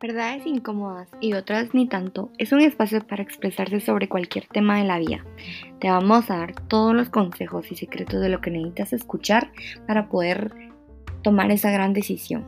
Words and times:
Verdades 0.00 0.46
incómodas 0.46 1.08
y 1.20 1.32
otras 1.32 1.74
ni 1.74 1.88
tanto 1.88 2.30
es 2.38 2.52
un 2.52 2.60
espacio 2.60 3.04
para 3.04 3.24
expresarse 3.24 3.80
sobre 3.80 4.08
cualquier 4.08 4.46
tema 4.46 4.78
de 4.78 4.84
la 4.84 5.00
vida. 5.00 5.24
Te 5.80 5.90
vamos 5.90 6.30
a 6.30 6.36
dar 6.36 6.54
todos 6.68 6.94
los 6.94 7.08
consejos 7.08 7.72
y 7.72 7.74
secretos 7.74 8.20
de 8.20 8.28
lo 8.28 8.40
que 8.40 8.52
necesitas 8.52 8.92
escuchar 8.92 9.50
para 9.88 10.08
poder 10.08 10.52
tomar 11.22 11.50
esa 11.50 11.72
gran 11.72 11.94
decisión. 11.94 12.46